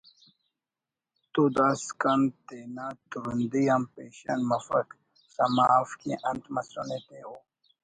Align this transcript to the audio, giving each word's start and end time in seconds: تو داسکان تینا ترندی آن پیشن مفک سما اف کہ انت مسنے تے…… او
تو 1.33 1.41
داسکان 1.57 2.21
تینا 2.47 2.87
ترندی 3.09 3.63
آن 3.75 3.83
پیشن 3.93 4.39
مفک 4.49 4.87
سما 5.35 5.65
اف 5.81 5.89
کہ 5.99 6.13
انت 6.29 6.43
مسنے 6.55 6.97
تے…… 7.07 7.17
او 7.25 7.35